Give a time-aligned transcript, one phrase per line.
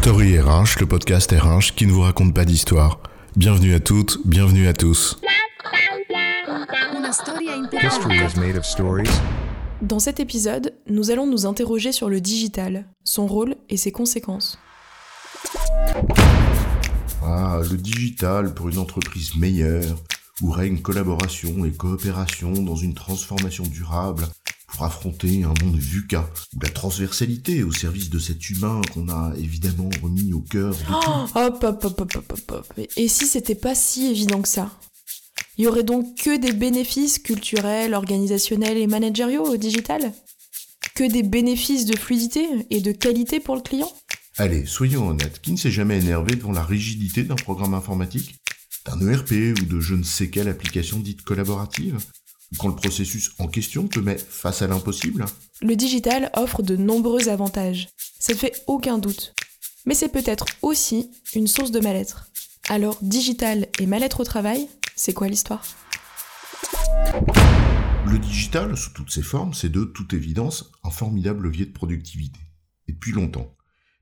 [0.00, 3.00] Story RH, le podcast RH qui ne vous raconte pas d'histoire.
[3.34, 5.20] Bienvenue à toutes, bienvenue à tous.
[7.82, 9.10] History is made of stories.
[9.82, 14.56] Dans cet épisode, nous allons nous interroger sur le digital, son rôle et ses conséquences.
[17.20, 19.96] Ah, le digital pour une entreprise meilleure,
[20.42, 24.28] où règne collaboration et coopération dans une transformation durable
[24.78, 29.32] pour affronter un monde VUCA, où la transversalité au service de cet humain qu'on a
[29.36, 30.92] évidemment remis au cœur de tout.
[30.92, 32.80] Oh, hop, hop, hop, hop, hop, hop, hop.
[32.96, 34.70] Et si c'était pas si évident que ça?
[35.56, 40.12] Il y aurait donc que des bénéfices culturels, organisationnels et managériaux au digital?
[40.94, 43.92] Que des bénéfices de fluidité et de qualité pour le client?
[44.36, 48.36] Allez, soyons honnêtes, qui ne s'est jamais énervé devant la rigidité d'un programme informatique?
[48.86, 51.98] D'un ERP ou de je ne sais quelle application dite collaborative?
[52.56, 55.26] Quand le processus en question te met face à l'impossible
[55.60, 59.34] Le digital offre de nombreux avantages, ça ne fait aucun doute.
[59.84, 62.28] Mais c'est peut-être aussi une source de mal-être.
[62.68, 65.64] Alors, digital et mal-être au travail, c'est quoi l'histoire?
[68.06, 72.40] Le digital, sous toutes ses formes, c'est de toute évidence un formidable levier de productivité.
[72.86, 73.54] Et depuis longtemps.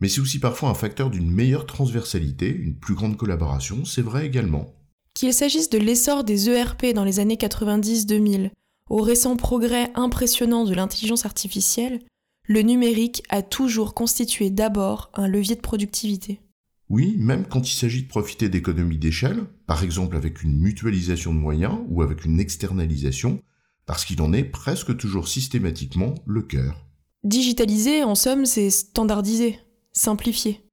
[0.00, 4.26] Mais c'est aussi parfois un facteur d'une meilleure transversalité, une plus grande collaboration, c'est vrai
[4.26, 4.74] également.
[5.14, 8.50] Qu'il s'agisse de l'essor des ERP dans les années 90-2000,
[8.88, 12.00] au récent progrès impressionnant de l'intelligence artificielle,
[12.44, 16.40] le numérique a toujours constitué d'abord un levier de productivité.
[16.88, 21.38] Oui, même quand il s'agit de profiter d'économies d'échelle, par exemple avec une mutualisation de
[21.38, 23.40] moyens ou avec une externalisation,
[23.86, 26.86] parce qu'il en est presque toujours systématiquement le cœur.
[27.22, 29.60] Digitaliser, en somme, c'est standardiser,
[29.92, 30.64] simplifier.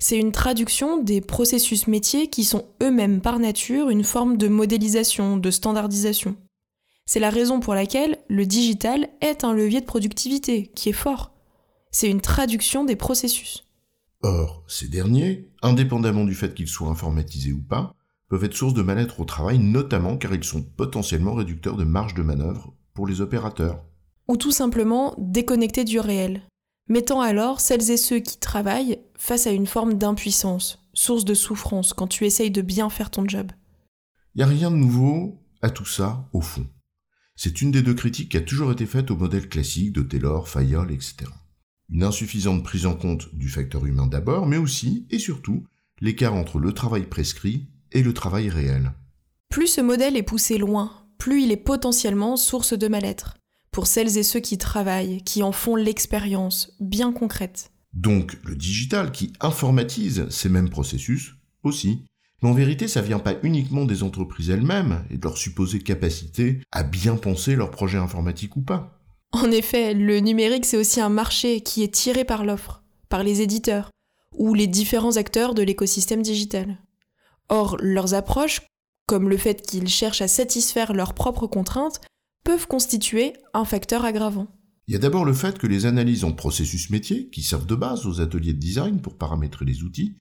[0.00, 5.36] C'est une traduction des processus métiers qui sont eux-mêmes par nature une forme de modélisation,
[5.36, 6.36] de standardisation.
[7.04, 11.32] C'est la raison pour laquelle le digital est un levier de productivité qui est fort.
[11.90, 13.66] C'est une traduction des processus.
[14.22, 17.94] Or, ces derniers, indépendamment du fait qu'ils soient informatisés ou pas,
[18.28, 22.14] peuvent être source de mal-être au travail, notamment car ils sont potentiellement réducteurs de marge
[22.14, 23.84] de manœuvre pour les opérateurs.
[24.28, 26.42] Ou tout simplement déconnectés du réel,
[26.88, 31.92] mettant alors celles et ceux qui travaillent face à une forme d'impuissance, source de souffrance
[31.92, 33.52] quand tu essayes de bien faire ton job.
[34.34, 36.66] Il n'y a rien de nouveau à tout ça, au fond.
[37.34, 40.48] C'est une des deux critiques qui a toujours été faite au modèle classique de Taylor,
[40.48, 41.16] Fayol, etc.
[41.90, 45.64] Une insuffisante prise en compte du facteur humain d'abord, mais aussi, et surtout,
[46.00, 48.92] l'écart entre le travail prescrit et le travail réel.
[49.48, 53.38] Plus ce modèle est poussé loin, plus il est potentiellement source de mal-être,
[53.78, 57.70] pour celles et ceux qui travaillent, qui en font l'expérience, bien concrète.
[57.92, 62.02] Donc le digital qui informatise ces mêmes processus aussi.
[62.42, 66.60] Mais en vérité, ça vient pas uniquement des entreprises elles-mêmes et de leur supposée capacité
[66.72, 68.98] à bien penser leur projet informatique ou pas.
[69.30, 73.42] En effet, le numérique, c'est aussi un marché qui est tiré par l'offre, par les
[73.42, 73.90] éditeurs,
[74.34, 76.78] ou les différents acteurs de l'écosystème digital.
[77.48, 78.60] Or, leurs approches,
[79.06, 82.00] comme le fait qu'ils cherchent à satisfaire leurs propres contraintes,
[82.48, 84.46] peuvent constituer un facteur aggravant.
[84.86, 87.74] Il y a d'abord le fait que les analyses en processus métier, qui servent de
[87.74, 90.16] base aux ateliers de design pour paramétrer les outils,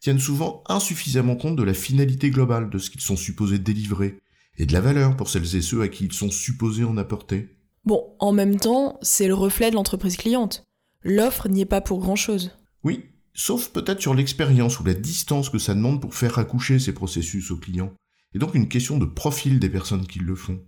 [0.00, 4.16] tiennent souvent insuffisamment compte de la finalité globale de ce qu'ils sont supposés délivrer,
[4.56, 7.58] et de la valeur pour celles et ceux à qui ils sont supposés en apporter.
[7.84, 10.64] Bon, en même temps, c'est le reflet de l'entreprise cliente.
[11.02, 12.52] L'offre n'y est pas pour grand-chose.
[12.84, 13.04] Oui,
[13.34, 17.50] sauf peut-être sur l'expérience ou la distance que ça demande pour faire accoucher ces processus
[17.50, 17.92] aux clients,
[18.32, 20.58] et donc une question de profil des personnes qui le font.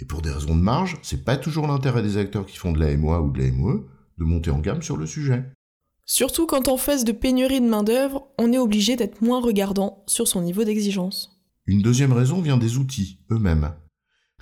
[0.00, 2.80] Et pour des raisons de marge, c'est pas toujours l'intérêt des acteurs qui font de
[2.80, 3.86] la MOA ou de la MOE
[4.18, 5.44] de monter en gamme sur le sujet.
[6.06, 10.28] Surtout quand en face de pénurie de main-d'œuvre, on est obligé d'être moins regardant sur
[10.28, 11.40] son niveau d'exigence.
[11.66, 13.72] Une deuxième raison vient des outils eux-mêmes.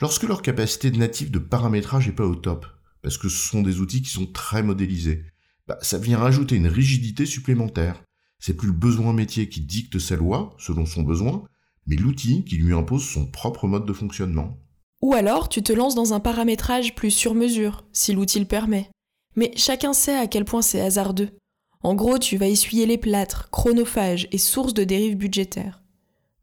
[0.00, 2.66] Lorsque leur capacité de native de paramétrage n'est pas au top,
[3.02, 5.24] parce que ce sont des outils qui sont très modélisés,
[5.68, 8.02] bah, ça vient rajouter une rigidité supplémentaire.
[8.40, 11.44] C'est plus le besoin métier qui dicte sa loi, selon son besoin,
[11.86, 14.58] mais l'outil qui lui impose son propre mode de fonctionnement.
[15.02, 18.90] Ou alors tu te lances dans un paramétrage plus sur mesure, si l'outil le permet.
[19.36, 21.30] Mais chacun sait à quel point c'est hasardeux.
[21.82, 25.82] En gros, tu vas essuyer les plâtres, chronophages et sources de dérives budgétaires.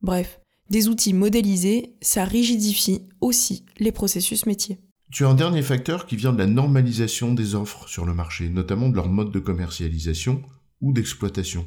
[0.01, 4.79] Bref, des outils modélisés, ça rigidifie aussi les processus métiers.
[5.11, 8.49] Tu as un dernier facteur qui vient de la normalisation des offres sur le marché,
[8.49, 10.43] notamment de leur mode de commercialisation
[10.81, 11.65] ou d'exploitation.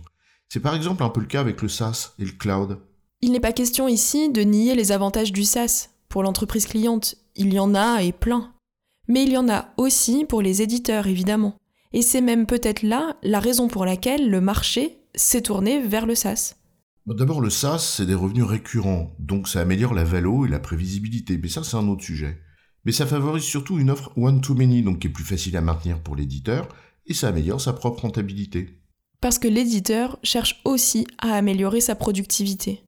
[0.48, 2.78] C'est par exemple un peu le cas avec le SaaS et le cloud.
[3.20, 5.88] Il n'est pas question ici de nier les avantages du SaaS.
[6.12, 8.52] Pour l'entreprise cliente, il y en a et plein.
[9.08, 11.56] Mais il y en a aussi pour les éditeurs, évidemment.
[11.94, 16.14] Et c'est même peut-être là la raison pour laquelle le marché s'est tourné vers le
[16.14, 16.56] SaaS.
[17.06, 21.38] D'abord, le SaaS, c'est des revenus récurrents, donc ça améliore la valo et la prévisibilité,
[21.38, 22.42] mais ça, c'est un autre sujet.
[22.84, 26.14] Mais ça favorise surtout une offre one-to-many, donc qui est plus facile à maintenir pour
[26.14, 26.68] l'éditeur,
[27.06, 28.82] et ça améliore sa propre rentabilité.
[29.22, 32.82] Parce que l'éditeur cherche aussi à améliorer sa productivité.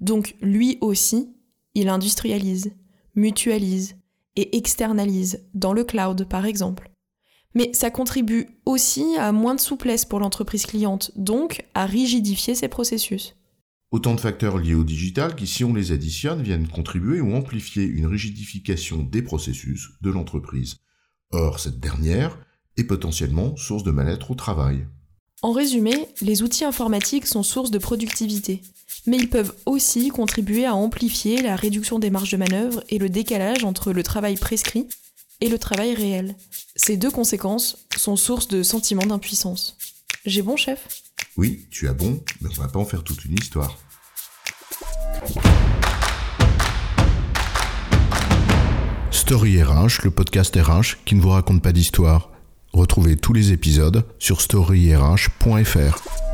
[0.00, 1.34] Donc lui aussi,
[1.74, 2.72] il industrialise,
[3.14, 3.96] mutualise
[4.36, 6.90] et externalise, dans le cloud par exemple.
[7.54, 12.68] Mais ça contribue aussi à moins de souplesse pour l'entreprise cliente, donc à rigidifier ses
[12.68, 13.36] processus.
[13.90, 17.82] Autant de facteurs liés au digital qui, si on les additionne, viennent contribuer ou amplifier
[17.82, 20.76] une rigidification des processus de l'entreprise.
[21.32, 22.38] Or, cette dernière
[22.76, 24.86] est potentiellement source de mal-être au travail.
[25.42, 28.62] En résumé, les outils informatiques sont source de productivité,
[29.06, 33.08] mais ils peuvent aussi contribuer à amplifier la réduction des marges de manœuvre et le
[33.08, 34.86] décalage entre le travail prescrit
[35.40, 36.36] et le travail réel.
[36.76, 39.76] Ces deux conséquences sont source de sentiments d'impuissance.
[40.26, 40.86] J'ai bon, chef?
[41.36, 43.78] Oui, tu as bon, mais on va pas en faire toute une histoire.
[49.10, 52.30] Story RH, le podcast RH qui ne vous raconte pas d'histoire.
[52.72, 56.29] Retrouvez tous les épisodes sur storyrh.fr.